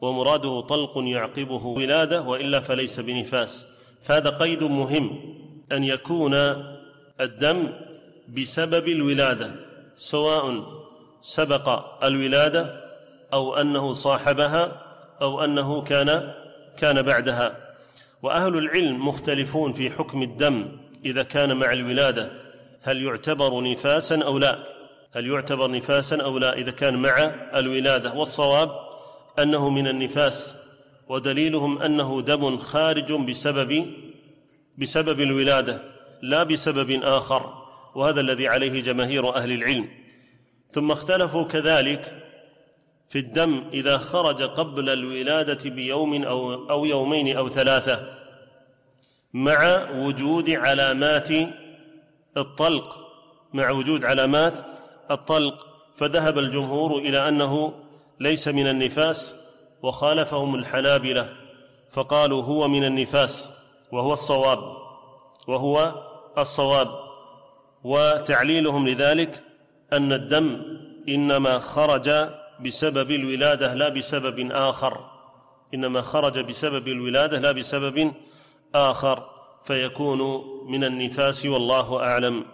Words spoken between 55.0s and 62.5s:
الطلق. فذهب الجمهور إلى أنه ليس من النفاس وخالفهم الحنابلة فقالوا